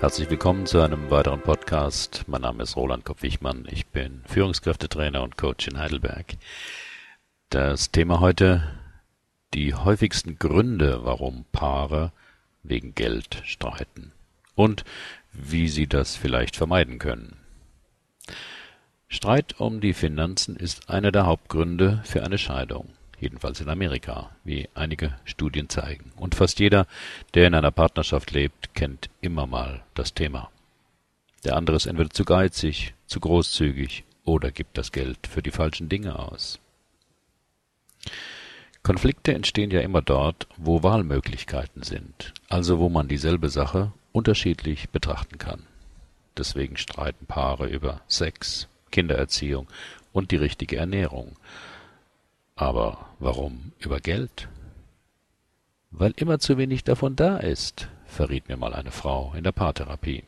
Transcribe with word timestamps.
Herzlich 0.00 0.30
willkommen 0.30 0.64
zu 0.64 0.80
einem 0.80 1.10
weiteren 1.10 1.40
Podcast. 1.40 2.22
Mein 2.28 2.42
Name 2.42 2.62
ist 2.62 2.76
Roland 2.76 3.04
Kopp-Wichmann. 3.04 3.66
Ich 3.68 3.88
bin 3.88 4.22
Führungskräftetrainer 4.26 5.24
und 5.24 5.36
Coach 5.36 5.66
in 5.66 5.76
Heidelberg. 5.76 6.36
Das 7.50 7.90
Thema 7.90 8.20
heute 8.20 8.62
die 9.54 9.74
häufigsten 9.74 10.38
Gründe, 10.38 11.00
warum 11.02 11.46
Paare 11.50 12.12
wegen 12.62 12.94
Geld 12.94 13.42
streiten 13.44 14.12
und 14.54 14.84
wie 15.32 15.68
sie 15.68 15.88
das 15.88 16.14
vielleicht 16.14 16.54
vermeiden 16.54 17.00
können. 17.00 17.36
Streit 19.08 19.58
um 19.58 19.80
die 19.80 19.94
Finanzen 19.94 20.54
ist 20.54 20.88
einer 20.88 21.10
der 21.10 21.26
Hauptgründe 21.26 22.02
für 22.04 22.22
eine 22.22 22.38
Scheidung 22.38 22.88
jedenfalls 23.20 23.60
in 23.60 23.68
Amerika, 23.68 24.30
wie 24.44 24.68
einige 24.74 25.14
Studien 25.24 25.68
zeigen. 25.68 26.12
Und 26.16 26.34
fast 26.34 26.60
jeder, 26.60 26.86
der 27.34 27.46
in 27.46 27.54
einer 27.54 27.70
Partnerschaft 27.70 28.30
lebt, 28.30 28.74
kennt 28.74 29.10
immer 29.20 29.46
mal 29.46 29.82
das 29.94 30.14
Thema. 30.14 30.50
Der 31.44 31.56
andere 31.56 31.76
ist 31.76 31.86
entweder 31.86 32.10
zu 32.10 32.24
geizig, 32.24 32.94
zu 33.06 33.20
großzügig 33.20 34.04
oder 34.24 34.50
gibt 34.50 34.76
das 34.76 34.92
Geld 34.92 35.26
für 35.26 35.42
die 35.42 35.50
falschen 35.50 35.88
Dinge 35.88 36.18
aus. 36.18 36.58
Konflikte 38.82 39.34
entstehen 39.34 39.70
ja 39.70 39.80
immer 39.80 40.02
dort, 40.02 40.46
wo 40.56 40.82
Wahlmöglichkeiten 40.82 41.82
sind, 41.82 42.32
also 42.48 42.78
wo 42.78 42.88
man 42.88 43.08
dieselbe 43.08 43.50
Sache 43.50 43.92
unterschiedlich 44.12 44.90
betrachten 44.90 45.38
kann. 45.38 45.64
Deswegen 46.36 46.76
streiten 46.76 47.26
Paare 47.26 47.66
über 47.68 48.00
Sex, 48.08 48.68
Kindererziehung 48.90 49.66
und 50.12 50.30
die 50.30 50.36
richtige 50.36 50.76
Ernährung, 50.76 51.36
aber 52.58 53.06
warum 53.20 53.72
über 53.78 54.00
Geld? 54.00 54.48
Weil 55.90 56.12
immer 56.16 56.40
zu 56.40 56.58
wenig 56.58 56.82
davon 56.84 57.14
da 57.14 57.38
ist, 57.38 57.88
verriet 58.04 58.48
mir 58.48 58.56
mal 58.56 58.74
eine 58.74 58.90
Frau 58.90 59.32
in 59.36 59.44
der 59.44 59.52
Paartherapie. 59.52 60.24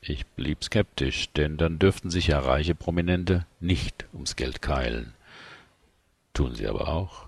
Ich 0.00 0.24
blieb 0.26 0.62
skeptisch, 0.62 1.30
denn 1.32 1.56
dann 1.56 1.80
dürften 1.80 2.10
sich 2.10 2.28
ja 2.28 2.38
reiche 2.38 2.76
Prominente 2.76 3.46
nicht 3.58 4.06
ums 4.12 4.36
Geld 4.36 4.62
keilen. 4.62 5.12
Tun 6.32 6.54
sie 6.54 6.68
aber 6.68 6.86
auch. 6.86 7.26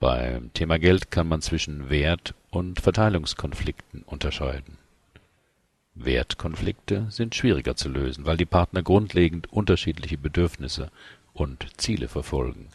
Beim 0.00 0.52
Thema 0.52 0.80
Geld 0.80 1.12
kann 1.12 1.28
man 1.28 1.40
zwischen 1.40 1.88
Wert- 1.88 2.34
und 2.50 2.80
Verteilungskonflikten 2.80 4.02
unterscheiden. 4.02 4.76
Wertkonflikte 5.94 7.06
sind 7.10 7.34
schwieriger 7.34 7.76
zu 7.76 7.88
lösen, 7.88 8.26
weil 8.26 8.36
die 8.36 8.44
Partner 8.44 8.82
grundlegend 8.82 9.52
unterschiedliche 9.52 10.18
Bedürfnisse 10.18 10.90
und 11.36 11.66
Ziele 11.76 12.08
verfolgen. 12.08 12.68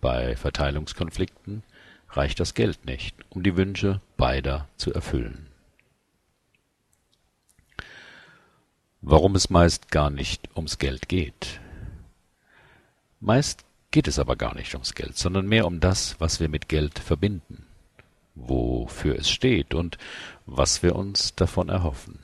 Bei 0.00 0.36
Verteilungskonflikten 0.36 1.62
reicht 2.10 2.40
das 2.40 2.54
Geld 2.54 2.84
nicht, 2.84 3.16
um 3.30 3.42
die 3.42 3.56
Wünsche 3.56 4.00
beider 4.16 4.68
zu 4.76 4.92
erfüllen. 4.92 5.46
Warum 9.00 9.34
es 9.34 9.50
meist 9.50 9.90
gar 9.90 10.10
nicht 10.10 10.48
ums 10.56 10.78
Geld 10.78 11.08
geht. 11.08 11.60
Meist 13.20 13.64
geht 13.90 14.08
es 14.08 14.18
aber 14.18 14.36
gar 14.36 14.54
nicht 14.54 14.74
ums 14.74 14.94
Geld, 14.94 15.16
sondern 15.16 15.46
mehr 15.46 15.66
um 15.66 15.80
das, 15.80 16.16
was 16.18 16.40
wir 16.40 16.48
mit 16.48 16.68
Geld 16.68 16.98
verbinden, 16.98 17.66
wofür 18.34 19.16
es 19.16 19.30
steht 19.30 19.74
und 19.74 19.98
was 20.46 20.82
wir 20.82 20.96
uns 20.96 21.34
davon 21.34 21.68
erhoffen. 21.68 22.21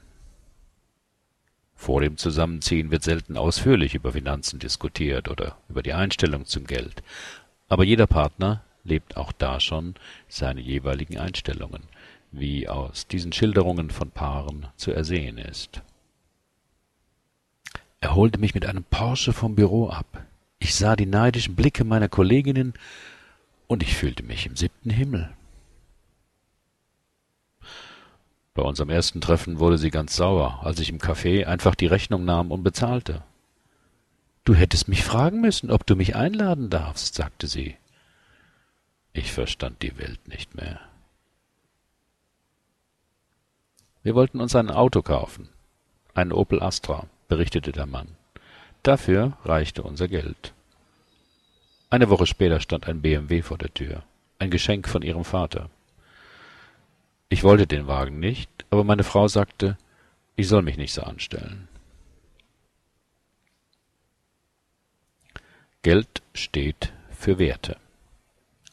Vor 1.79 2.01
dem 2.01 2.17
Zusammenziehen 2.17 2.91
wird 2.91 3.05
selten 3.05 3.37
ausführlich 3.37 3.95
über 3.95 4.11
Finanzen 4.13 4.59
diskutiert 4.59 5.29
oder 5.29 5.57
über 5.69 5.81
die 5.81 5.95
Einstellung 5.95 6.45
zum 6.45 6.67
Geld, 6.67 7.05
aber 7.69 7.85
jeder 7.85 8.09
Partner 8.09 8.65
lebt 8.83 9.17
auch 9.17 9.31
da 9.31 9.61
schon 9.61 9.95
seine 10.29 10.61
jeweiligen 10.61 11.19
Einstellungen, 11.19 11.85
wie 12.33 12.69
aus 12.69 13.07
diesen 13.07 13.33
Schilderungen 13.33 13.91
von 13.91 14.11
Paaren 14.11 14.67
zu 14.77 14.91
ersehen 14.91 15.39
ist. 15.39 15.81
Er 18.01 18.17
holte 18.17 18.41
mich 18.41 18.55
mit 18.55 18.67
einem 18.67 18.83
Porsche 18.83 19.33
vom 19.33 19.55
Büro 19.55 19.89
ab. 19.89 20.27
Ich 20.59 20.75
sah 20.75 20.97
die 20.97 21.07
neidischen 21.07 21.55
Blicke 21.55 21.85
meiner 21.85 22.09
Kolleginnen 22.09 22.75
und 23.69 23.85
ich 23.85 23.95
fühlte 23.95 24.25
mich 24.25 24.47
im 24.47 24.57
siebten 24.57 24.91
Himmel. 24.91 25.31
Bei 28.59 28.65
unserem 28.65 28.91
ersten 28.91 29.21
Treffen 29.21 29.61
wurde 29.61 29.79
sie 29.79 29.93
ganz 29.93 30.17
sauer, 30.17 30.59
als 30.65 30.81
ich 30.81 30.89
im 30.89 30.99
Café 30.99 31.45
einfach 31.45 31.77
die 31.77 31.87
Rechnung 31.87 32.25
nahm 32.25 32.51
und 32.51 32.65
bezahlte. 32.65 33.23
Du 34.43 34.53
hättest 34.53 34.89
mich 34.89 35.05
fragen 35.05 35.41
müssen, 35.41 35.71
ob 35.71 35.87
du 35.87 35.95
mich 35.95 36.17
einladen 36.17 36.69
darfst, 36.69 37.15
sagte 37.15 37.47
sie. 37.47 37.77
Ich 39.13 39.33
verstand 39.33 39.81
die 39.81 39.97
Welt 39.97 40.27
nicht 40.27 40.57
mehr. 40.57 40.81
Wir 44.03 44.17
wollten 44.17 44.41
uns 44.41 44.57
ein 44.57 44.73
Auto 44.73 45.03
kaufen. 45.03 45.51
Ein 46.15 46.33
Opel 46.33 46.61
Astra, 46.61 47.07
berichtete 47.29 47.71
der 47.71 47.87
Mann. 47.87 48.09
Dafür 48.83 49.35
reichte 49.45 49.85
unser 49.85 50.09
Geld. 50.09 50.53
Eine 51.91 52.11
Woche 52.11 52.27
später 52.27 52.59
stand 52.59 52.89
ein 52.89 53.03
BMW 53.03 53.43
vor 53.43 53.57
der 53.57 53.73
Tür, 53.73 54.03
ein 54.41 54.51
Geschenk 54.51 54.89
von 54.89 55.03
ihrem 55.03 55.25
Vater. 55.25 55.71
Ich 57.31 57.45
wollte 57.45 57.67
den 57.67 57.87
Wagen 57.87 58.21
nicht, 58.21 58.51
aber 58.71 58.85
meine 58.85 59.05
Frau 59.05 59.29
sagte, 59.29 59.77
ich 60.37 60.49
soll 60.49 60.63
mich 60.63 60.79
nicht 60.79 60.95
so 60.95 61.03
anstellen. 61.03 61.69
Geld 65.83 66.23
steht 66.33 66.93
für 67.11 67.39
Werte. 67.39 67.77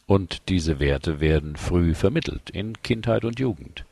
Und 0.08 0.50
diese 0.50 0.80
Werte 0.80 1.20
werden 1.20 1.56
früh 1.56 1.94
vermittelt, 1.96 2.50
in 2.50 2.82
Kindheit 2.82 3.26
und 3.26 3.40
Jugend. 3.40 3.86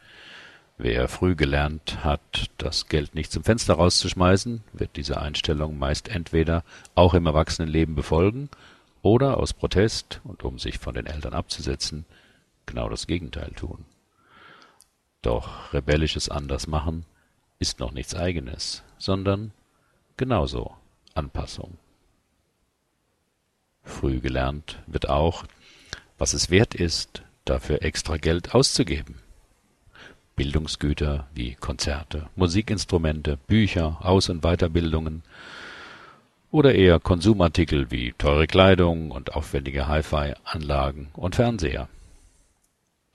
Wer 0.78 1.08
früh 1.08 1.36
gelernt 1.36 2.04
hat, 2.04 2.50
das 2.58 2.88
Geld 2.88 3.16
nicht 3.16 3.32
zum 3.32 3.44
Fenster 3.44 3.76
rauszuschmeißen, 3.76 4.64
wird 4.74 4.96
diese 4.96 5.20
Einstellung 5.20 5.78
meist 5.78 6.08
entweder 6.08 6.64
auch 6.96 7.14
im 7.14 7.26
Erwachsenenleben 7.26 7.96
befolgen 7.96 8.50
oder 9.02 9.38
aus 9.38 9.54
Protest 9.54 10.22
und 10.24 10.44
um 10.44 10.58
sich 10.58 10.80
von 10.80 10.96
den 10.96 11.06
Eltern 11.06 11.34
abzusetzen, 11.34 12.06
genau 12.66 12.90
das 12.90 13.08
Gegenteil 13.08 13.52
tun. 13.52 13.86
Doch 15.24 15.74
rebellisches 15.74 16.30
Andersmachen 16.30 17.06
ist 17.58 17.80
noch 17.80 17.92
nichts 17.92 18.14
Eigenes, 18.14 18.84
sondern 18.98 19.52
genauso 20.18 20.76
Anpassung. 21.16 21.78
Früh 23.84 24.20
gelernt 24.20 24.80
wird 24.86 25.10
auch, 25.10 25.46
was 26.18 26.34
es 26.34 26.50
wert 26.50 26.76
ist, 26.76 27.24
dafür 27.46 27.82
extra 27.84 28.18
Geld 28.18 28.54
auszugeben. 28.54 29.16
Bildungsgüter 30.36 31.28
wie 31.34 31.56
Konzerte, 31.56 32.28
Musikinstrumente, 32.36 33.38
Bücher, 33.48 34.00
Aus- 34.02 34.30
und 34.30 34.42
Weiterbildungen 34.42 35.24
oder 36.52 36.76
eher 36.76 37.00
Konsumartikel 37.00 37.92
wie 37.92 38.14
teure 38.18 38.48
Kleidung 38.48 39.12
und 39.12 39.36
aufwendige 39.36 39.88
Hi-Fi-Anlagen 39.88 41.10
und 41.14 41.36
Fernseher. 41.36 41.88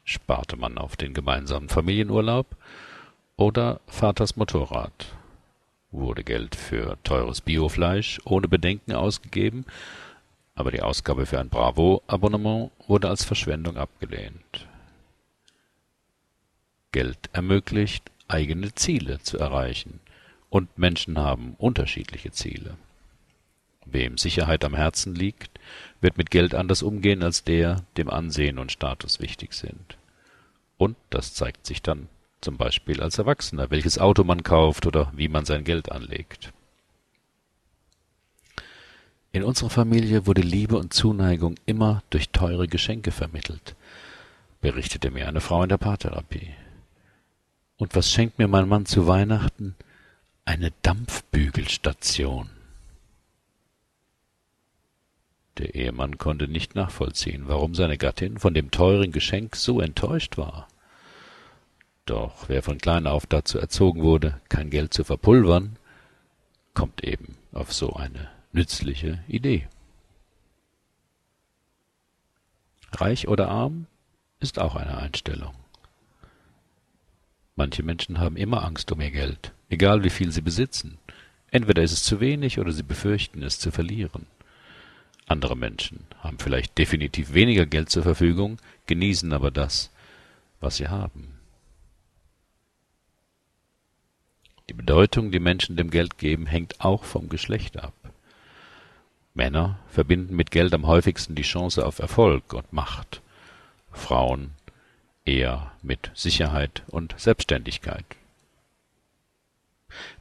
Sparte 0.09 0.57
man 0.57 0.79
auf 0.79 0.97
den 0.97 1.13
gemeinsamen 1.13 1.69
Familienurlaub 1.69 2.47
oder 3.37 3.83
Vaters 3.87 4.37
Motorrad? 4.37 5.15
Wurde 5.91 6.25
Geld 6.25 6.57
für 6.57 6.97
teures 7.05 7.43
Biofleisch 7.43 8.19
ohne 8.25 8.49
Bedenken 8.49 8.95
ausgegeben, 8.95 9.67
aber 10.55 10.71
die 10.71 10.81
Ausgabe 10.81 11.27
für 11.27 11.39
ein 11.39 11.51
Bravo-Abonnement 11.51 12.71
wurde 12.87 13.11
als 13.11 13.23
Verschwendung 13.25 13.77
abgelehnt. 13.77 14.67
Geld 16.91 17.29
ermöglicht, 17.35 18.11
eigene 18.29 18.75
Ziele 18.75 19.19
zu 19.19 19.37
erreichen, 19.37 20.01
und 20.49 20.79
Menschen 20.79 21.19
haben 21.19 21.55
unterschiedliche 21.59 22.33
Ziele. 22.33 22.79
Wem 23.91 24.19
Sicherheit 24.19 24.65
am 24.65 24.75
Herzen 24.75 25.15
liegt, 25.15 25.59
wird 26.01 26.19
mit 26.19 26.31
Geld 26.31 26.55
anders 26.55 26.83
umgehen 26.83 27.23
als 27.23 27.45
der, 27.45 27.85
dem 27.97 28.11
Ansehen 28.11 28.59
und 28.59 28.73
Status 28.73 29.21
wichtig 29.21 29.55
sind. 29.55 29.97
Und 30.77 30.97
das 31.11 31.35
zeigt 31.35 31.67
sich 31.67 31.83
dann 31.83 32.09
zum 32.41 32.57
Beispiel 32.57 33.03
als 33.03 33.19
Erwachsener, 33.19 33.71
welches 33.71 33.99
Auto 33.99 34.25
man 34.25 34.43
kauft 34.43 34.87
oder 34.87 35.13
wie 35.15 35.29
man 35.29 35.45
sein 35.45 35.65
Geld 35.65 35.91
anlegt. 35.91 36.53
In 39.33 39.43
unserer 39.45 39.71
Familie 39.71 40.27
wurde 40.27 40.41
Liebe 40.41 40.77
und 40.77 40.95
Zuneigung 40.95 41.57
immer 41.67 42.03
durch 42.11 42.31
teure 42.31 42.67
Geschenke 42.67 43.11
vermittelt, 43.11 43.75
berichtete 44.61 45.11
mir 45.11 45.29
eine 45.29 45.41
Frau 45.41 45.63
in 45.63 45.69
der 45.69 45.79
Paartherapie. 45.79 46.55
Und 47.77 47.95
was 47.95 48.11
schenkt 48.11 48.39
mir 48.39 48.49
mein 48.49 48.69
Mann 48.69 48.87
zu 48.87 49.07
Weihnachten? 49.07 49.77
Eine 50.45 50.73
Dampfbügelstation. 50.83 52.51
Der 55.59 55.75
Ehemann 55.75 56.19
konnte 56.19 56.47
nicht 56.47 56.77
nachvollziehen, 56.77 57.49
warum 57.49 57.75
seine 57.75 57.99
Gattin 57.99 58.39
von 58.39 58.55
dem 58.55 58.71
teuren 58.71 59.11
Geschenk 59.11 59.57
so 59.57 59.81
enttäuscht 59.81 60.39
war. 60.39 60.69
Doch 62.07 62.49
wer 62.49 62.63
von 62.63 62.79
klein 62.79 63.07
auf 63.07 63.27
dazu 63.27 63.59
erzogen 63.59 64.03
wurde, 64.03 64.41
kein 64.49 64.71
Geld 64.71 64.95
zu 64.95 65.03
verpulvern, 65.03 65.77
kommt 66.75 67.03
eben 67.03 67.37
auf 67.53 67.73
so 67.73 67.93
eine 67.95 68.31
nützliche 68.53 69.23
Idee. 69.27 69.67
Reich 72.93 73.29
oder 73.29 73.49
arm 73.49 73.87
ist 74.41 74.59
auch 74.61 74.77
eine 74.77 74.97
Einstellung. 74.97 75.55
Manche 77.57 77.83
Menschen 77.83 78.21
haben 78.21 78.37
immer 78.37 78.65
Angst 78.65 78.93
um 78.93 79.01
ihr 79.01 79.11
Geld, 79.11 79.53
egal 79.69 80.05
wie 80.05 80.11
viel 80.11 80.31
sie 80.31 80.41
besitzen. 80.41 80.99
Entweder 81.51 81.83
ist 81.83 81.93
es 81.93 82.05
zu 82.05 82.21
wenig 82.21 82.61
oder 82.61 82.71
sie 82.71 82.85
befürchten 82.85 83.43
es 83.43 83.59
zu 83.59 83.73
verlieren. 83.73 84.27
Andere 85.29 85.57
Menschen 85.57 86.07
haben 86.21 86.39
vielleicht 86.39 86.79
definitiv 86.79 87.35
weniger 87.35 87.67
Geld 87.67 87.91
zur 87.91 88.03
Verfügung, 88.03 88.59
genießen 88.87 89.33
aber 89.33 89.51
das, 89.51 89.91
was 90.61 90.77
sie 90.77 90.89
haben. 90.89 91.39
Die 94.69 94.75
Bedeutung, 94.75 95.31
die 95.31 95.39
Menschen 95.39 95.77
dem 95.77 95.91
Geld 95.91 96.19
geben, 96.19 96.47
hängt 96.47 96.81
auch 96.81 97.05
vom 97.05 97.29
Geschlecht 97.29 97.79
ab. 97.79 97.95
Männer 99.35 99.79
verbinden 99.89 100.35
mit 100.35 100.51
Geld 100.51 100.75
am 100.75 100.87
häufigsten 100.87 101.35
die 101.35 101.43
Chance 101.43 101.87
auf 101.87 102.01
Erfolg 102.01 102.53
und 102.55 102.73
Macht, 102.73 103.23
Frauen 103.93 104.51
eher 105.25 105.73
mit 105.83 106.11
Sicherheit 106.15 106.83
und 106.89 107.15
Selbstständigkeit. 107.19 108.05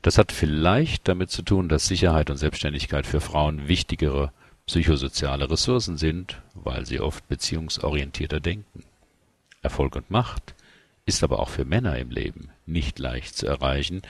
Das 0.01 0.17
hat 0.17 0.31
vielleicht 0.31 1.07
damit 1.07 1.31
zu 1.31 1.41
tun, 1.41 1.69
dass 1.69 1.87
Sicherheit 1.87 2.29
und 2.29 2.37
Selbstständigkeit 2.37 3.05
für 3.05 3.21
Frauen 3.21 3.67
wichtigere 3.67 4.31
psychosoziale 4.67 5.49
Ressourcen 5.49 5.97
sind, 5.97 6.41
weil 6.53 6.85
sie 6.85 6.99
oft 6.99 7.27
beziehungsorientierter 7.27 8.39
denken. 8.39 8.83
Erfolg 9.61 9.95
und 9.95 10.11
Macht 10.11 10.53
ist 11.05 11.23
aber 11.23 11.39
auch 11.39 11.49
für 11.49 11.65
Männer 11.65 11.97
im 11.97 12.11
Leben 12.11 12.49
nicht 12.65 12.99
leicht 12.99 13.35
zu 13.35 13.47
erreichen 13.47 14.01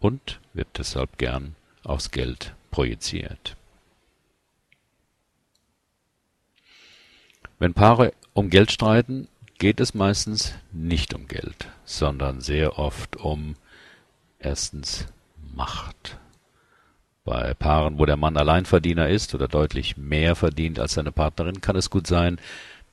und 0.00 0.40
wird 0.54 0.68
deshalb 0.78 1.18
gern 1.18 1.54
aufs 1.84 2.10
Geld 2.10 2.54
projiziert. 2.70 3.56
Wenn 7.58 7.74
Paare 7.74 8.14
um 8.32 8.50
Geld 8.50 8.72
streiten, 8.72 9.28
geht 9.58 9.80
es 9.80 9.92
meistens 9.92 10.54
nicht 10.72 11.12
um 11.12 11.26
Geld, 11.26 11.68
sondern 11.84 12.40
sehr 12.40 12.78
oft 12.78 13.16
um 13.16 13.56
erstens 14.38 15.06
Macht. 15.54 16.18
Bei 17.28 17.52
Paaren, 17.52 17.98
wo 17.98 18.06
der 18.06 18.16
Mann 18.16 18.38
Alleinverdiener 18.38 19.10
ist 19.10 19.34
oder 19.34 19.48
deutlich 19.48 19.98
mehr 19.98 20.34
verdient 20.34 20.80
als 20.80 20.94
seine 20.94 21.12
Partnerin, 21.12 21.60
kann 21.60 21.76
es 21.76 21.90
gut 21.90 22.06
sein, 22.06 22.40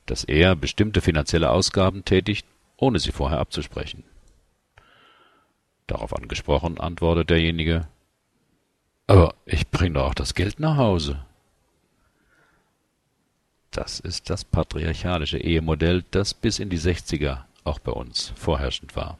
dass 0.04 0.24
er 0.24 0.54
bestimmte 0.54 1.00
finanzielle 1.00 1.48
Ausgaben 1.48 2.04
tätigt, 2.04 2.46
ohne 2.76 2.98
sie 2.98 3.12
vorher 3.12 3.38
abzusprechen. 3.38 4.04
Darauf 5.86 6.14
angesprochen, 6.14 6.78
antwortet 6.78 7.30
derjenige, 7.30 7.88
aber 9.06 9.34
ich 9.46 9.68
bringe 9.68 9.94
doch 9.94 10.08
auch 10.08 10.14
das 10.14 10.34
Geld 10.34 10.60
nach 10.60 10.76
Hause. 10.76 11.24
Das 13.70 14.00
ist 14.00 14.28
das 14.28 14.44
patriarchalische 14.44 15.38
Ehemodell, 15.38 16.04
das 16.10 16.34
bis 16.34 16.58
in 16.58 16.68
die 16.68 16.76
Sechziger 16.76 17.46
auch 17.64 17.78
bei 17.78 17.92
uns 17.92 18.34
vorherrschend 18.36 18.96
war. 18.96 19.18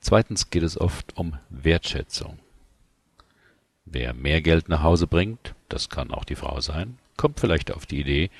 Zweitens 0.00 0.50
geht 0.50 0.64
es 0.64 0.78
oft 0.78 1.16
um 1.16 1.38
Wertschätzung. 1.48 2.38
Wer 3.90 4.12
mehr 4.12 4.42
Geld 4.42 4.68
nach 4.68 4.82
Hause 4.82 5.06
bringt, 5.06 5.54
das 5.70 5.88
kann 5.88 6.10
auch 6.10 6.24
die 6.24 6.34
Frau 6.34 6.60
sein, 6.60 6.98
kommt 7.16 7.40
vielleicht 7.40 7.72
auf 7.72 7.86
die 7.86 8.00
Idee, 8.00 8.30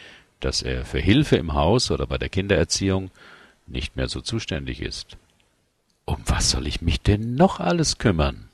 dass 0.41 0.61
er 0.63 0.85
für 0.85 0.99
Hilfe 0.99 1.37
im 1.37 1.55
Haus 1.55 1.91
oder 1.91 2.07
bei 2.07 2.19
der 2.19 2.29
Kindererziehung 2.29 3.11
nicht 3.67 3.97
mehr 3.97 4.09
so 4.09 4.21
zuständig 4.21 4.83
ist. 4.83 5.17
Um 6.05 6.19
was 6.27 6.51
soll 6.51 6.67
ich 6.67 6.83
mich 6.83 7.01
denn 7.01 7.35
noch 7.35 7.61
alles 7.61 7.97
kümmern? 7.97 8.49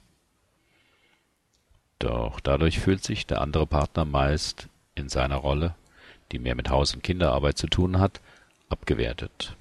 Doch 1.99 2.39
dadurch 2.39 2.79
fühlt 2.79 3.03
sich 3.03 3.27
der 3.27 3.41
andere 3.41 3.67
Partner 3.67 4.05
meist 4.05 4.69
in 4.95 5.09
seiner 5.09 5.37
Rolle, 5.37 5.75
die 6.31 6.39
mehr 6.39 6.55
mit 6.55 6.71
Haus- 6.71 6.95
und 6.95 7.03
Kinderarbeit 7.03 7.59
zu 7.59 7.67
tun 7.67 7.99
hat, 7.99 8.21
abgewertet. 8.69 9.57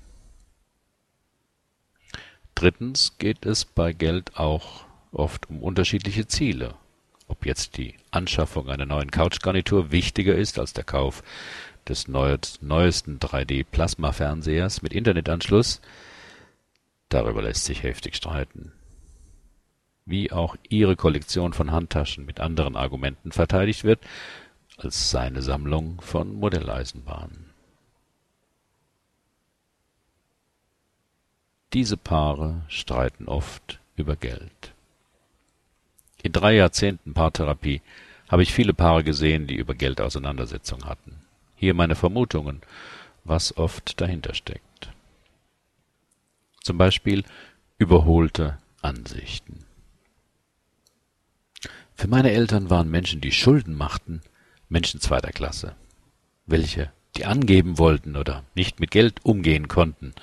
Drittens 2.53 3.17
geht 3.17 3.45
es 3.45 3.65
bei 3.65 3.91
Geld 3.91 4.37
auch 4.37 4.85
oft 5.11 5.49
um 5.49 5.63
unterschiedliche 5.63 6.27
Ziele. 6.27 6.75
Ob 7.33 7.47
jetzt 7.47 7.77
die 7.77 7.95
Anschaffung 8.11 8.69
einer 8.69 8.85
neuen 8.85 9.09
Couchgarnitur 9.09 9.89
wichtiger 9.89 10.35
ist 10.35 10.59
als 10.59 10.73
der 10.73 10.83
Kauf 10.83 11.23
des 11.87 12.07
neuesten 12.07 13.17
3D-Plasma-Fernsehers 13.17 14.83
mit 14.83 14.93
Internetanschluss, 14.93 15.81
darüber 17.09 17.41
lässt 17.41 17.65
sich 17.65 17.81
heftig 17.81 18.17
streiten. 18.17 18.71
Wie 20.05 20.31
auch 20.31 20.57
ihre 20.69 20.95
Kollektion 20.95 21.53
von 21.53 21.71
Handtaschen 21.71 22.23
mit 22.23 22.39
anderen 22.39 22.75
Argumenten 22.75 23.31
verteidigt 23.31 23.83
wird, 23.83 23.99
als 24.77 25.09
seine 25.09 25.41
Sammlung 25.41 26.01
von 26.01 26.35
Modelleisenbahnen. 26.35 27.49
Diese 31.73 31.97
Paare 31.97 32.61
streiten 32.67 33.27
oft 33.27 33.79
über 33.95 34.15
Geld. 34.15 34.72
In 36.23 36.31
drei 36.31 36.55
Jahrzehnten 36.55 37.13
Paartherapie 37.13 37.81
habe 38.29 38.43
ich 38.43 38.53
viele 38.53 38.73
Paare 38.73 39.03
gesehen, 39.03 39.45
die 39.45 39.55
über 39.55 39.75
Geld 39.75 39.99
Auseinandersetzungen 39.99 40.85
hatten. 40.85 41.21
Hier 41.55 41.73
meine 41.73 41.95
Vermutungen, 41.95 42.61
was 43.25 43.55
oft 43.57 43.99
dahinter 43.99 44.33
steckt. 44.33 44.89
Zum 46.61 46.77
Beispiel 46.77 47.25
überholte 47.77 48.57
Ansichten. 48.81 49.65
Für 51.93 52.07
meine 52.07 52.31
Eltern 52.31 52.69
waren 52.69 52.89
Menschen, 52.89 53.19
die 53.19 53.33
Schulden 53.33 53.75
machten, 53.75 54.21
Menschen 54.69 55.01
zweiter 55.01 55.31
Klasse. 55.31 55.75
Welche, 56.45 56.91
die 57.17 57.25
angeben 57.25 57.77
wollten 57.77 58.15
oder 58.15 58.45
nicht 58.55 58.79
mit 58.79 58.91
Geld 58.91 59.25
umgehen 59.25 59.67
konnten, 59.67 60.13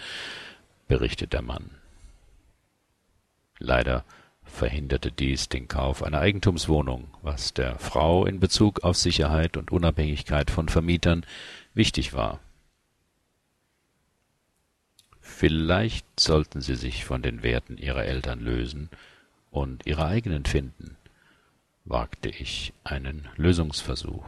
berichtet 0.89 1.35
der 1.35 1.43
Mann. 1.43 1.71
Leider 3.59 4.05
verhinderte 4.51 5.11
dies 5.11 5.49
den 5.49 5.69
Kauf 5.69 6.03
einer 6.03 6.21
Eigentumswohnung, 6.21 7.09
was 7.23 7.55
der 7.55 7.79
Frau 7.79 8.27
in 8.27 8.41
Bezug 8.41 8.85
auf 8.85 8.97
Sicherheit 8.97 9.57
und 9.57 9.71
Unabhängigkeit 9.71 10.51
von 10.51 10.69
Vermietern 10.69 11.25
wichtig 11.75 12.13
war. 12.13 12.41
Vielleicht 15.21 16.05
sollten 16.19 16.61
sie 16.61 16.75
sich 16.75 17.05
von 17.05 17.23
den 17.23 17.43
Werten 17.43 17.79
ihrer 17.79 18.05
Eltern 18.05 18.41
lösen 18.41 18.91
und 19.51 19.87
ihre 19.87 20.07
eigenen 20.07 20.45
finden, 20.45 20.97
wagte 21.85 22.29
ich 22.29 22.73
einen 22.85 23.29
Lösungsversuch. 23.37 24.27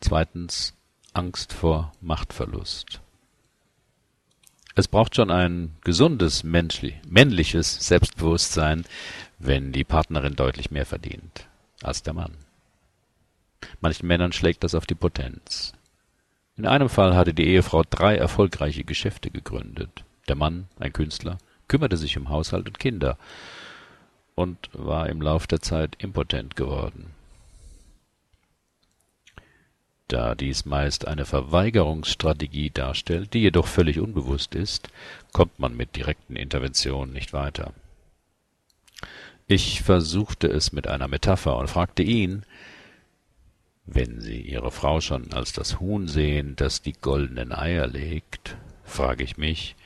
Zweitens 0.00 0.74
Angst 1.12 1.52
vor 1.52 1.92
Machtverlust. 2.00 3.00
Es 4.78 4.88
braucht 4.88 5.16
schon 5.16 5.30
ein 5.30 5.74
gesundes 5.84 6.44
männliches 6.44 7.86
Selbstbewusstsein, 7.86 8.84
wenn 9.38 9.72
die 9.72 9.84
Partnerin 9.84 10.36
deutlich 10.36 10.70
mehr 10.70 10.84
verdient 10.84 11.48
als 11.82 12.02
der 12.02 12.12
Mann. 12.12 12.36
Manchen 13.80 14.06
Männern 14.06 14.32
schlägt 14.32 14.64
das 14.64 14.74
auf 14.74 14.84
die 14.84 14.94
Potenz. 14.94 15.72
In 16.56 16.66
einem 16.66 16.90
Fall 16.90 17.16
hatte 17.16 17.32
die 17.32 17.46
Ehefrau 17.46 17.84
drei 17.88 18.16
erfolgreiche 18.16 18.84
Geschäfte 18.84 19.30
gegründet. 19.30 20.04
Der 20.28 20.36
Mann, 20.36 20.68
ein 20.78 20.92
Künstler, 20.92 21.38
kümmerte 21.68 21.96
sich 21.96 22.18
um 22.18 22.28
Haushalt 22.28 22.66
und 22.66 22.78
Kinder 22.78 23.16
und 24.34 24.68
war 24.74 25.08
im 25.08 25.22
Lauf 25.22 25.46
der 25.46 25.60
Zeit 25.60 25.96
impotent 25.98 26.54
geworden. 26.54 27.15
Da 30.08 30.34
dies 30.34 30.64
meist 30.64 31.08
eine 31.08 31.26
Verweigerungsstrategie 31.26 32.70
darstellt, 32.70 33.34
die 33.34 33.40
jedoch 33.40 33.66
völlig 33.66 33.98
unbewusst 33.98 34.54
ist, 34.54 34.88
kommt 35.32 35.58
man 35.58 35.76
mit 35.76 35.96
direkten 35.96 36.36
Interventionen 36.36 37.12
nicht 37.12 37.32
weiter. 37.32 37.72
Ich 39.48 39.82
versuchte 39.82 40.46
es 40.48 40.72
mit 40.72 40.86
einer 40.86 41.08
Metapher 41.08 41.56
und 41.56 41.68
fragte 41.68 42.02
ihn, 42.02 42.44
wenn 43.84 44.20
Sie 44.20 44.40
Ihre 44.40 44.72
Frau 44.72 45.00
schon 45.00 45.32
als 45.32 45.52
das 45.52 45.78
Huhn 45.78 46.08
sehen, 46.08 46.56
das 46.56 46.82
die 46.82 46.92
goldenen 46.92 47.52
Eier 47.52 47.86
legt, 47.86 48.56
frage 48.84 49.22
ich 49.22 49.36
mich, 49.36 49.76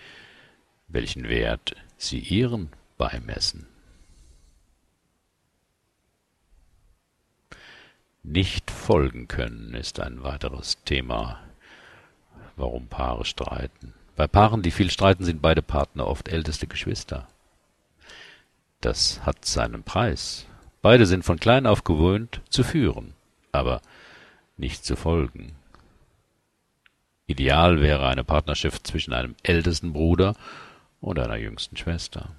welchen 0.88 1.28
Wert 1.28 1.76
Sie 1.98 2.18
ihren 2.18 2.70
beimessen. 2.96 3.66
Nicht 8.22 8.70
folgen 8.70 9.28
können 9.28 9.74
ist 9.74 9.98
ein 9.98 10.22
weiteres 10.22 10.82
Thema, 10.84 11.40
warum 12.56 12.86
Paare 12.86 13.24
streiten. 13.24 13.94
Bei 14.14 14.26
Paaren, 14.26 14.60
die 14.60 14.70
viel 14.70 14.90
streiten, 14.90 15.24
sind 15.24 15.40
beide 15.40 15.62
Partner 15.62 16.06
oft 16.06 16.28
älteste 16.28 16.66
Geschwister. 16.66 17.26
Das 18.82 19.24
hat 19.24 19.46
seinen 19.46 19.82
Preis. 19.82 20.46
Beide 20.82 21.06
sind 21.06 21.24
von 21.24 21.38
klein 21.38 21.66
auf 21.66 21.84
gewöhnt 21.84 22.42
zu 22.50 22.62
führen, 22.62 23.14
aber 23.52 23.80
nicht 24.58 24.84
zu 24.84 24.96
folgen. 24.96 25.52
Ideal 27.26 27.80
wäre 27.80 28.06
eine 28.06 28.24
Partnerschaft 28.24 28.86
zwischen 28.86 29.14
einem 29.14 29.34
ältesten 29.42 29.92
Bruder 29.94 30.34
und 31.00 31.18
einer 31.18 31.36
jüngsten 31.36 31.76
Schwester. 31.76 32.34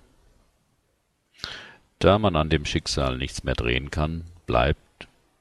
Da 1.97 2.19
man 2.19 2.35
an 2.35 2.49
dem 2.49 2.65
Schicksal 2.65 3.17
nichts 3.17 3.43
mehr 3.43 3.55
drehen 3.55 3.89
kann, 3.89 4.25
bleibt 4.45 4.81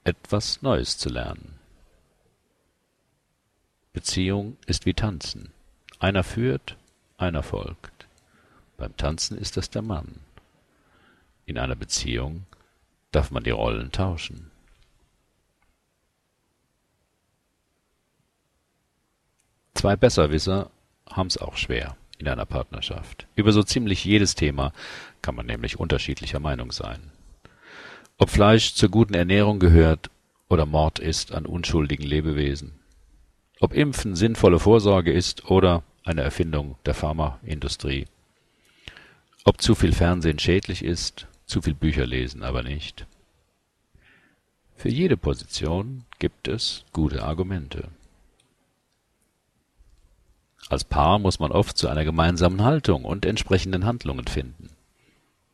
etwas 0.05 0.63
Neues 0.63 0.99
zu 0.99 1.09
lernen. 1.09 1.59
Beziehung 3.93 4.57
ist 4.67 4.87
wie 4.87 4.95
Tanzen. 4.95 5.53
Einer 5.99 6.25
führt, 6.25 6.77
einer 7.19 7.43
folgt. 7.43 8.07
Beim 8.77 8.97
Tanzen 8.97 9.37
ist 9.37 9.57
es 9.57 9.69
der 9.69 9.83
Mann. 9.83 10.21
In 11.45 11.59
einer 11.59 11.77
Beziehung 11.77 12.47
darf 13.11 13.31
man 13.31 13.45
die 13.45 13.51
Rollen 13.51 13.93
tauschen. 13.93 14.51
Zwei 19.75 19.97
Besserwisser 19.97 20.71
haben's 21.09 21.39
auch 21.39 21.57
schwer 21.57 21.97
in 22.19 22.29
einer 22.29 22.47
Partnerschaft. 22.47 23.27
Über 23.35 23.53
so 23.53 23.63
ziemlich 23.63 24.05
jedes 24.05 24.35
Thema 24.35 24.73
kann 25.23 25.35
man 25.35 25.47
nämlich 25.47 25.81
unterschiedlicher 25.81 26.39
Meinung 26.39 26.71
sein. 26.71 27.11
Ob 28.21 28.29
Fleisch 28.29 28.75
zur 28.75 28.91
guten 28.91 29.15
Ernährung 29.15 29.61
gehört 29.61 30.11
oder 30.51 30.67
Mord 30.67 30.99
ist 30.99 31.33
an 31.33 31.47
unschuldigen 31.47 32.05
Lebewesen. 32.05 32.73
Ob 33.61 33.73
Impfen 33.73 34.15
sinnvolle 34.15 34.59
Vorsorge 34.59 35.11
ist 35.11 35.51
oder 35.51 35.83
eine 36.05 36.21
Erfindung 36.21 36.77
der 36.85 36.93
Pharmaindustrie. 36.93 38.05
Ob 39.45 39.63
zu 39.63 39.75
viel 39.75 39.95
Fernsehen 39.95 40.39
schädlich 40.39 40.85
ist, 40.85 41.29
zu 41.47 41.63
viel 41.63 41.73
Bücher 41.73 42.07
lesen 42.07 42.43
aber 42.43 42.63
nicht. 42.63 43.07
Für 44.77 44.91
jede 44.91 45.17
Position 45.17 46.05
gibt 46.19 46.47
es 46.47 46.85
gute 46.93 47.23
Argumente. 47.23 47.89
Als 50.69 50.85
Paar 50.85 51.19
muss 51.19 51.39
man 51.39 51.53
oft 51.53 51.79
zu 51.79 51.89
einer 51.89 52.05
gemeinsamen 52.05 52.63
Haltung 52.63 53.07
und 53.07 53.25
entsprechenden 53.25 53.87
Handlungen 53.87 54.27
finden. 54.27 54.69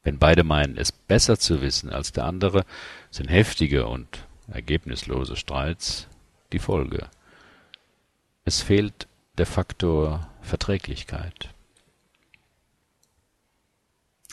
Wenn 0.06 0.20
beide 0.20 0.44
meinen, 0.44 0.76
es 0.76 0.92
besser 0.92 1.36
zu 1.36 1.62
wissen 1.62 1.90
als 1.90 2.12
der 2.12 2.26
andere, 2.26 2.64
sind 3.10 3.28
heftige 3.28 3.88
und 3.88 4.24
ergebnislose 4.46 5.34
Streits 5.34 6.06
die 6.52 6.60
Folge. 6.60 7.10
Es 8.44 8.62
fehlt 8.62 9.08
der 9.36 9.46
Faktor 9.46 10.30
Verträglichkeit. 10.42 11.52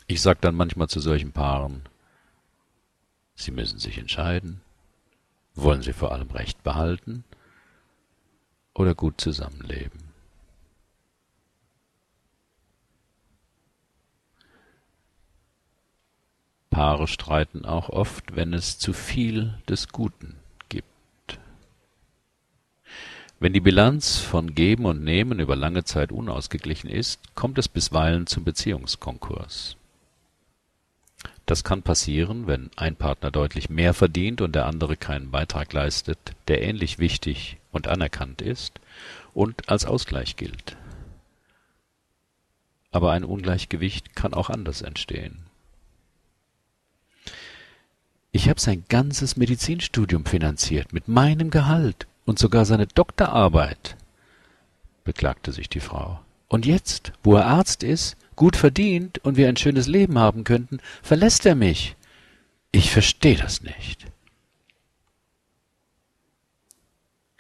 Ich 0.05 0.21
sag 0.21 0.41
dann 0.41 0.53
manchmal 0.53 0.89
zu 0.89 0.99
solchen 0.99 1.31
Paaren, 1.31 1.81
Sie 3.33 3.49
müssen 3.49 3.79
sich 3.79 3.97
entscheiden, 3.97 4.61
wollen 5.55 5.81
Sie 5.81 5.93
vor 5.93 6.11
allem 6.11 6.29
Recht 6.29 6.61
behalten 6.61 7.23
oder 8.75 8.93
gut 8.93 9.19
zusammenleben? 9.19 10.02
Paare 16.73 17.07
streiten 17.07 17.65
auch 17.65 17.89
oft, 17.89 18.35
wenn 18.35 18.51
es 18.51 18.79
zu 18.79 18.93
viel 18.93 19.53
des 19.69 19.89
Guten 19.89 20.37
gibt. 20.69 20.87
Wenn 23.39 23.53
die 23.53 23.59
Bilanz 23.59 24.17
von 24.17 24.55
Geben 24.55 24.85
und 24.85 25.03
Nehmen 25.03 25.39
über 25.39 25.55
lange 25.55 25.83
Zeit 25.83 26.11
unausgeglichen 26.11 26.89
ist, 26.89 27.19
kommt 27.35 27.59
es 27.59 27.67
bisweilen 27.67 28.25
zum 28.25 28.43
Beziehungskonkurs. 28.43 29.77
Das 31.45 31.63
kann 31.63 31.83
passieren, 31.83 32.47
wenn 32.47 32.71
ein 32.75 32.95
Partner 32.95 33.29
deutlich 33.29 33.69
mehr 33.69 33.93
verdient 33.93 34.41
und 34.41 34.55
der 34.55 34.65
andere 34.65 34.97
keinen 34.97 35.29
Beitrag 35.29 35.73
leistet, 35.73 36.17
der 36.47 36.63
ähnlich 36.63 36.97
wichtig 36.97 37.57
und 37.71 37.87
anerkannt 37.87 38.41
ist 38.41 38.79
und 39.35 39.69
als 39.69 39.85
Ausgleich 39.85 40.37
gilt. 40.37 40.75
Aber 42.89 43.11
ein 43.11 43.23
Ungleichgewicht 43.23 44.15
kann 44.15 44.33
auch 44.33 44.49
anders 44.49 44.81
entstehen. 44.81 45.52
Ich 48.35 48.49
habe 48.49 48.59
sein 48.59 48.83
ganzes 48.89 49.37
Medizinstudium 49.37 50.25
finanziert, 50.25 50.91
mit 50.91 51.07
meinem 51.07 51.51
Gehalt 51.51 52.07
und 52.25 52.39
sogar 52.39 52.65
seine 52.65 52.87
Doktorarbeit, 52.87 53.95
beklagte 55.03 55.51
sich 55.51 55.69
die 55.69 55.79
Frau. 55.79 56.19
Und 56.47 56.65
jetzt, 56.65 57.13
wo 57.21 57.35
er 57.35 57.45
Arzt 57.45 57.83
ist, 57.83 58.17
gut 58.35 58.55
verdient 58.55 59.19
und 59.19 59.37
wir 59.37 59.47
ein 59.47 59.55
schönes 59.55 59.85
Leben 59.85 60.17
haben 60.17 60.45
könnten, 60.45 60.79
verlässt 61.03 61.45
er 61.45 61.53
mich. 61.53 61.95
Ich 62.71 62.89
verstehe 62.89 63.37
das 63.37 63.61
nicht. 63.61 64.07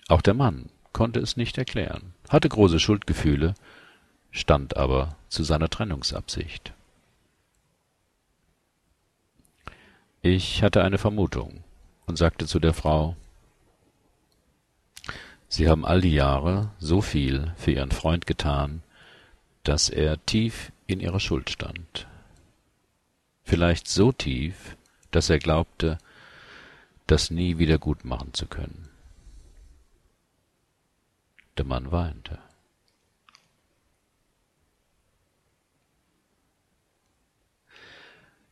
Auch 0.09 0.21
der 0.21 0.35
Mann 0.35 0.69
konnte 0.91 1.19
es 1.19 1.37
nicht 1.37 1.57
erklären, 1.57 2.13
hatte 2.29 2.49
große 2.49 2.79
Schuldgefühle, 2.79 3.55
stand 4.29 4.77
aber 4.77 5.15
zu 5.27 5.43
seiner 5.43 5.69
Trennungsabsicht. 5.69 6.71
Ich 10.25 10.63
hatte 10.63 10.81
eine 10.81 10.97
Vermutung 10.97 11.65
und 12.05 12.17
sagte 12.17 12.47
zu 12.47 12.61
der 12.61 12.73
Frau, 12.73 13.17
Sie 15.49 15.67
haben 15.67 15.83
all 15.83 15.99
die 15.99 16.13
Jahre 16.13 16.71
so 16.79 17.01
viel 17.01 17.53
für 17.57 17.71
Ihren 17.71 17.91
Freund 17.91 18.25
getan, 18.25 18.83
dass 19.63 19.89
er 19.89 20.25
tief 20.25 20.71
in 20.87 21.01
ihrer 21.01 21.19
Schuld 21.19 21.49
stand. 21.49 22.07
Vielleicht 23.43 23.89
so 23.89 24.13
tief, 24.13 24.77
dass 25.11 25.29
er 25.29 25.39
glaubte, 25.39 25.97
das 27.05 27.29
nie 27.29 27.57
wieder 27.57 27.77
gut 27.77 28.05
machen 28.05 28.33
zu 28.33 28.47
können. 28.47 28.87
Der 31.57 31.65
Mann 31.65 31.91
weinte. 31.91 32.39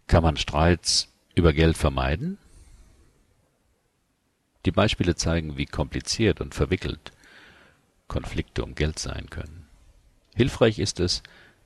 Kann 0.07 0.23
man 0.23 0.35
Streits 0.35 1.10
über 1.35 1.53
Geld 1.53 1.77
vermeiden? 1.77 2.37
Die 4.65 4.71
Beispiele 4.71 5.15
zeigen, 5.15 5.57
wie 5.57 5.65
kompliziert 5.65 6.41
und 6.41 6.53
verwickelt 6.53 7.11
Konflikte 8.07 8.63
um 8.63 8.75
Geld 8.75 8.99
sein 8.99 9.29
können. 9.29 9.67
Hilfreich 10.35 10.79
ist 10.79 10.99
es, 10.99 11.23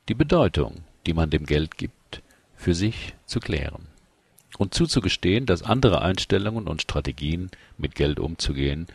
die 0.08 0.14
Bedeutung, 0.14 0.84
die 1.06 1.14
man 1.14 1.30
dem 1.30 1.46
Geld 1.46 1.78
gibt, 1.78 2.22
für 2.56 2.74
sich 2.74 3.16
zu 3.26 3.40
klären 3.40 3.88
und 4.58 4.74
zuzugestehen, 4.74 5.46
dass 5.46 5.64
andere 5.64 6.02
Einstellungen 6.02 6.68
und 6.68 6.82
Strategien, 6.82 7.50
mit 7.78 7.96
Geld 7.96 8.20
umzugehen, 8.20 8.88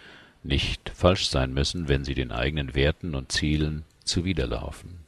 nicht 0.43 0.91
falsch 0.95 1.29
sein 1.29 1.53
müssen, 1.53 1.89
wenn 1.89 2.05
sie 2.05 2.15
den 2.15 2.33
eigenen 2.33 2.75
Werten 2.75 3.15
und 3.15 3.31
Zielen 3.33 3.85
zuwiderlaufen. 4.05 5.01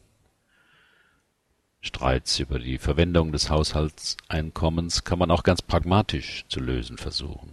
Streits 1.84 2.38
über 2.38 2.60
die 2.60 2.78
Verwendung 2.78 3.32
des 3.32 3.50
Haushaltseinkommens 3.50 5.02
kann 5.02 5.18
man 5.18 5.32
auch 5.32 5.42
ganz 5.42 5.62
pragmatisch 5.62 6.44
zu 6.48 6.60
lösen 6.60 6.96
versuchen. 6.96 7.50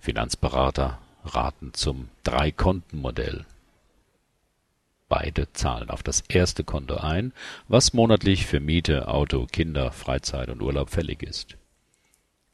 Finanzberater 0.00 0.98
raten 1.24 1.72
zum 1.72 2.08
Drei-Konten-Modell. 2.24 3.46
Beide 5.08 5.52
zahlen 5.52 5.88
auf 5.88 6.02
das 6.02 6.22
erste 6.28 6.64
Konto 6.64 6.96
ein, 6.96 7.32
was 7.68 7.92
monatlich 7.92 8.46
für 8.46 8.58
Miete, 8.58 9.06
Auto, 9.06 9.46
Kinder, 9.46 9.92
Freizeit 9.92 10.48
und 10.48 10.60
Urlaub 10.60 10.90
fällig 10.90 11.22
ist. 11.22 11.56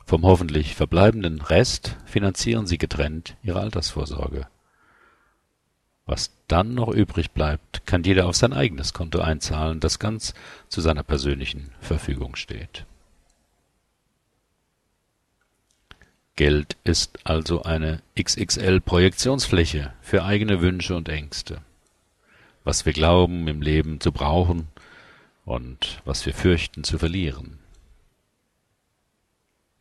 Vom 0.04 0.24
hoffentlich 0.24 0.74
verbleibenden 0.74 1.40
Rest 1.40 1.96
finanzieren 2.04 2.66
sie 2.66 2.76
getrennt 2.76 3.36
ihre 3.42 3.60
Altersvorsorge. 3.60 4.48
Was 6.08 6.30
dann 6.48 6.72
noch 6.72 6.88
übrig 6.88 7.32
bleibt, 7.32 7.84
kann 7.84 8.02
jeder 8.02 8.26
auf 8.26 8.34
sein 8.34 8.54
eigenes 8.54 8.94
Konto 8.94 9.20
einzahlen, 9.20 9.78
das 9.78 9.98
ganz 9.98 10.32
zu 10.70 10.80
seiner 10.80 11.02
persönlichen 11.02 11.70
Verfügung 11.80 12.34
steht. 12.34 12.86
Geld 16.34 16.78
ist 16.82 17.18
also 17.26 17.62
eine 17.64 18.00
XXL-Projektionsfläche 18.18 19.92
für 20.00 20.24
eigene 20.24 20.62
Wünsche 20.62 20.96
und 20.96 21.10
Ängste. 21.10 21.60
Was 22.64 22.86
wir 22.86 22.94
glauben 22.94 23.46
im 23.46 23.60
Leben 23.60 24.00
zu 24.00 24.10
brauchen 24.10 24.68
und 25.44 26.00
was 26.06 26.24
wir 26.24 26.32
fürchten 26.32 26.84
zu 26.84 26.98
verlieren. 26.98 27.58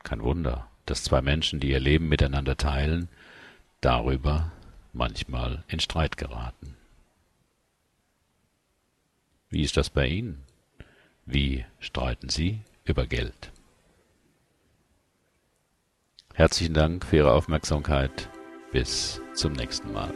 Kein 0.03 0.21
Wunder, 0.21 0.67
dass 0.85 1.05
zwei 1.05 1.21
Menschen, 1.21 1.61
die 1.61 1.69
ihr 1.69 1.79
Leben 1.79 2.09
miteinander 2.09 2.57
teilen, 2.57 3.07
darüber 3.79 4.51
manchmal 4.97 5.63
in 5.67 5.79
Streit 5.79 6.17
geraten. 6.17 6.75
Wie 9.49 9.61
ist 9.61 9.77
das 9.77 9.89
bei 9.89 10.07
Ihnen? 10.07 10.43
Wie 11.25 11.65
streiten 11.79 12.29
Sie 12.29 12.61
über 12.83 13.05
Geld? 13.05 13.51
Herzlichen 16.33 16.73
Dank 16.73 17.05
für 17.05 17.17
Ihre 17.17 17.31
Aufmerksamkeit. 17.31 18.29
Bis 18.71 19.21
zum 19.33 19.53
nächsten 19.53 19.93
Mal. 19.93 20.13